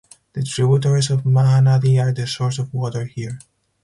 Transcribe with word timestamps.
The 0.33 0.41
tributaries 0.41 1.11
of 1.11 1.25
Mahanadi 1.25 2.01
are 2.03 2.11
the 2.11 2.25
source 2.25 2.57
of 2.57 2.73
water 2.73 3.05
here. 3.05 3.37